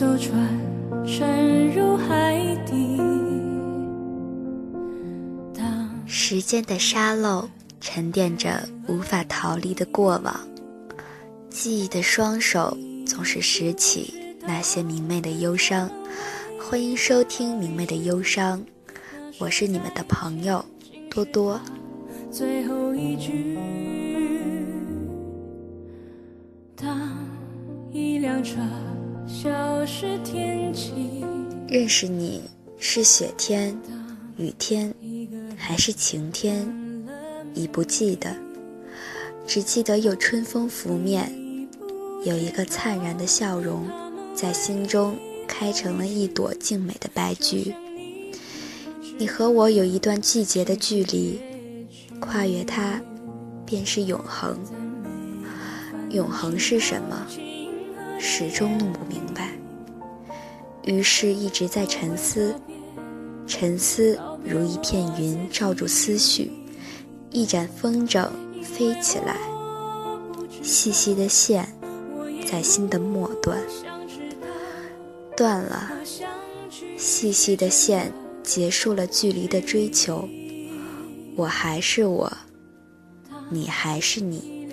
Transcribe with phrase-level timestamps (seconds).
[0.00, 0.34] 艘船
[1.06, 2.98] 沉入海底。
[6.06, 7.46] 时间的沙漏
[7.82, 10.34] 沉淀着无法逃离的过往，
[11.50, 12.74] 记忆的双手
[13.06, 15.90] 总是拾起那些明媚的忧伤。
[16.58, 18.58] 欢迎收听《明媚的忧伤》，
[19.38, 20.64] 我是你们的朋友
[21.10, 21.60] 多多。
[22.30, 23.58] 最后一句，
[26.74, 27.18] 当
[27.92, 28.62] 一辆车。
[31.68, 32.42] 认识你
[32.78, 33.78] 是雪天、
[34.36, 34.92] 雨天，
[35.56, 36.66] 还是晴天，
[37.54, 38.34] 已不记得，
[39.46, 41.32] 只记得有春风拂面，
[42.24, 43.88] 有一个灿然的笑容，
[44.34, 45.16] 在心中
[45.46, 47.74] 开成了一朵静美的白菊。
[49.16, 51.38] 你和我有一段季节的距离。
[52.20, 53.00] 跨越它，
[53.64, 54.58] 便是永恒。
[56.10, 57.26] 永恒是什么？
[58.20, 59.48] 始终弄不明白。
[60.84, 62.54] 于是一直在沉思，
[63.46, 66.52] 沉思如一片云罩住思绪，
[67.30, 68.28] 一盏风筝
[68.62, 69.36] 飞起来，
[70.62, 71.66] 细细的线
[72.46, 73.58] 在心的末端
[75.36, 75.90] 断了，
[76.96, 80.28] 细细的线结束了距离的追求。
[81.36, 82.30] 我还是我，
[83.48, 84.68] 你还是你，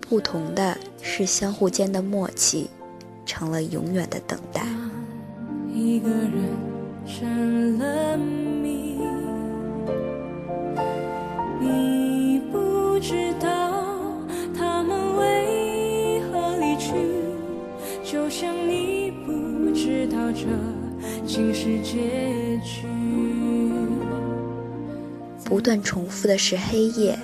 [0.00, 0.76] 不同的
[1.08, 2.68] 是相互间的默契，
[3.24, 4.66] 成了永远的等待。
[5.72, 6.32] 一个人
[7.06, 8.98] 成了谜，
[11.60, 13.84] 你不知道
[14.52, 16.92] 他们为何离去，
[18.04, 20.44] 就像你不知道这
[21.24, 22.82] 竟是结局。
[25.44, 27.16] 不断重复的是黑夜，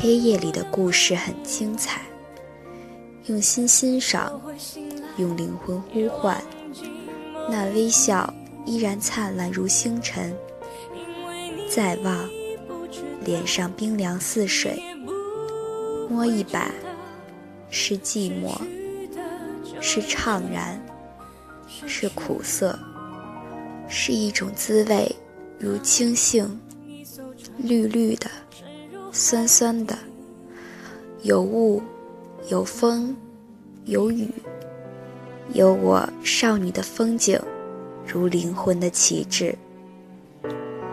[0.00, 2.02] 黑夜里的故事很精彩。
[3.28, 4.40] 用心欣赏，
[5.18, 6.42] 用灵魂呼唤，
[7.50, 8.32] 那微笑
[8.64, 10.34] 依然灿烂如星辰。
[11.68, 12.26] 再望，
[13.22, 14.82] 脸上冰凉似水。
[16.08, 16.70] 摸一把，
[17.68, 18.56] 是寂寞，
[19.78, 20.80] 是怅然，
[21.86, 22.78] 是苦涩，
[23.88, 25.14] 是一种滋味，
[25.58, 26.58] 如清杏。
[27.58, 28.30] 绿绿的，
[29.12, 29.98] 酸酸的，
[31.22, 31.82] 有雾，
[32.46, 33.14] 有风，
[33.84, 34.30] 有雨，
[35.52, 37.38] 有我少女的风景，
[38.06, 39.54] 如灵魂的旗帜。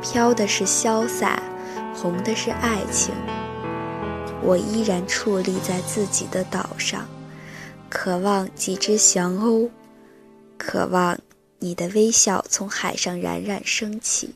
[0.01, 1.41] 飘的是潇洒，
[1.93, 3.13] 红的是爱情。
[4.43, 7.05] 我依然矗立在自己的岛上，
[7.89, 9.69] 渴望几只翔鸥，
[10.57, 11.17] 渴望
[11.59, 14.35] 你的微笑从海上冉冉升起。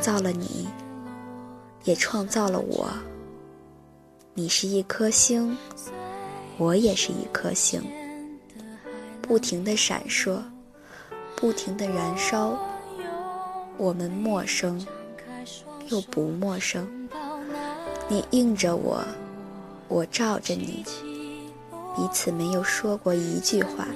[0.00, 0.66] 造了你，
[1.84, 2.88] 也创造了我。
[4.34, 5.56] 你是一颗星，
[6.56, 7.82] 我也是一颗星，
[9.20, 10.40] 不停的闪烁，
[11.36, 12.58] 不停的燃烧。
[13.76, 14.84] 我们陌生，
[15.88, 16.88] 又不陌生。
[18.08, 19.04] 你映着我，
[19.88, 20.84] 我照着你，
[21.96, 23.86] 彼此没有说过一句话，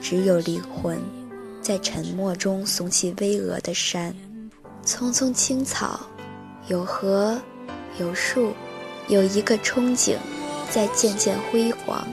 [0.00, 0.98] 只有灵魂
[1.60, 4.14] 在沉默中耸起巍峨的山。
[4.84, 6.00] 匆匆青草，
[6.66, 7.40] 有河，
[7.98, 8.52] 有树，
[9.08, 10.16] 有一个憧憬
[10.70, 12.06] 在渐渐辉煌。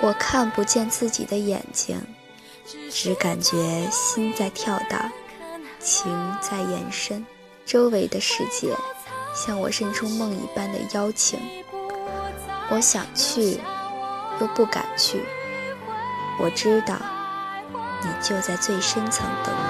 [0.00, 2.00] 我看不见自己的眼睛。
[2.90, 5.10] 只感觉心在跳荡，
[5.80, 7.24] 情在延伸，
[7.64, 8.72] 周围的世界
[9.34, 11.38] 向我伸出梦一般的邀请。
[12.68, 13.60] 我想去，
[14.40, 15.20] 又不敢去。
[16.38, 16.96] 我知道，
[18.02, 19.69] 你就在最深层等我。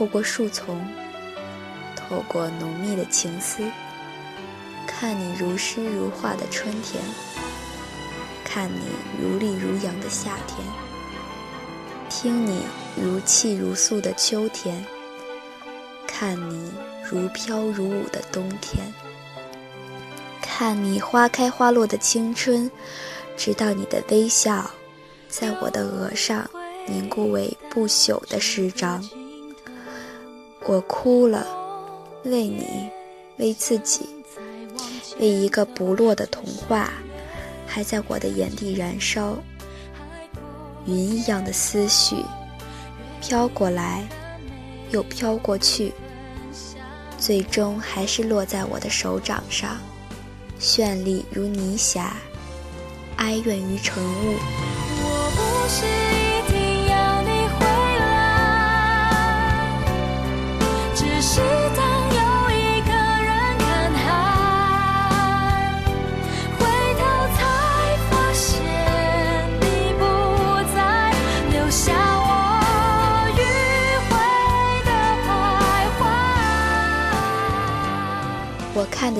[0.00, 0.82] 透过树丛，
[1.94, 3.62] 透过浓密的情思，
[4.86, 7.04] 看你如诗如画的春天，
[8.42, 8.80] 看你
[9.20, 10.66] 如丽如阳的夏天，
[12.08, 12.62] 听你
[12.96, 14.82] 如泣如诉的秋天，
[16.06, 16.72] 看你
[17.04, 18.90] 如飘如舞的冬天，
[20.40, 22.70] 看你花开花落的青春。
[23.36, 24.70] 直到你的微笑
[25.28, 26.50] 在我的额上
[26.86, 29.06] 凝固为不朽的诗章。
[30.70, 31.44] 我哭了，
[32.22, 32.88] 为你，
[33.38, 34.08] 为自己，
[35.18, 36.92] 为一个不落的童话，
[37.66, 39.36] 还在我的眼底燃烧。
[40.86, 42.14] 云一样的思绪，
[43.20, 44.06] 飘过来，
[44.92, 45.92] 又飘过去，
[47.18, 49.76] 最终还是落在我的手掌上，
[50.60, 52.14] 绚丽如泥霞，
[53.16, 54.36] 哀怨于晨雾。
[55.02, 56.19] 我不是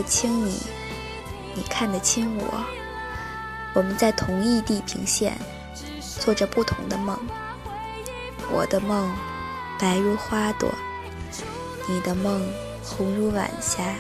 [0.00, 0.58] 得清你，
[1.55, 2.64] 你看得清我，
[3.75, 5.37] 我们在同一地平线，
[6.19, 7.19] 做着不同的梦。
[8.50, 9.14] 我的梦
[9.79, 10.73] 白如花朵，
[11.87, 12.43] 你的梦
[12.82, 13.94] 红如晚霞。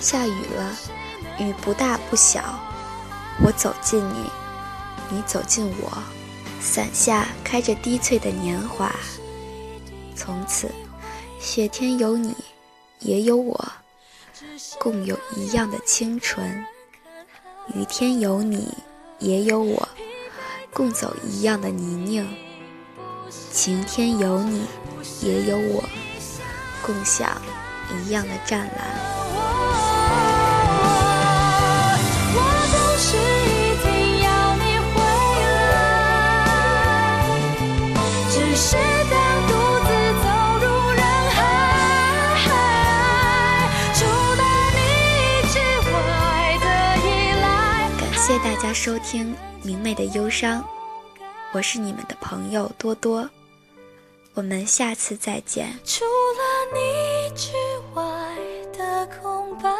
[0.00, 0.74] 下雨了，
[1.38, 2.58] 雨不大不小，
[3.44, 4.30] 我走近你，
[5.10, 6.02] 你走近我，
[6.62, 8.90] 伞下开着低翠的年华。
[10.14, 10.70] 从此，
[11.38, 12.34] 雪天有你，
[13.00, 13.70] 也有我。
[14.78, 16.64] 共有一样的清纯，
[17.74, 18.72] 雨天有你，
[19.18, 19.88] 也有我，
[20.72, 22.24] 共走一样的泥泞；
[23.50, 24.66] 晴天有你，
[25.22, 25.84] 也有我，
[26.82, 27.40] 共享
[28.04, 29.15] 一样的湛蓝。
[48.26, 49.32] 谢大家收听
[49.62, 50.60] 《明媚的忧伤》，
[51.52, 53.30] 我是你们的朋友多多，
[54.34, 55.72] 我们下次再见。
[55.84, 56.42] 除了
[56.74, 57.52] 你之
[57.94, 58.02] 外
[58.76, 59.70] 的空白，